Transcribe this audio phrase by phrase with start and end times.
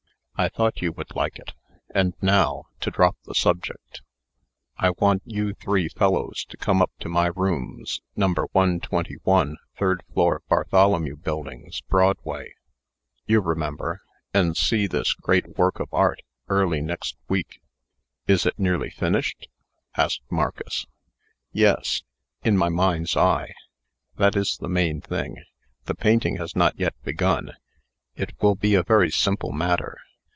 [0.37, 1.53] "I thought you would like it.
[1.93, 4.01] And now, to drop the subject,
[4.75, 8.25] I want you three fellows to come up to my rooms, No.
[8.51, 12.55] 121, third floor, Bartholomew Buildings, Broadway
[13.27, 14.01] you remember
[14.33, 17.61] and see this great work of art, early next week."
[18.27, 19.47] "Is it nearly finished?"
[19.95, 20.87] asked Marcus.
[21.51, 22.01] "Yes
[22.43, 23.53] in my mind's eye.
[24.15, 25.43] That is the main thing.
[25.85, 27.51] The painting has not yet been begun.
[28.15, 29.99] It will be a very simple matter.